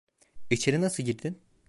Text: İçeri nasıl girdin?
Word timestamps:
İçeri 0.49 0.81
nasıl 0.81 1.03
girdin? 1.05 1.41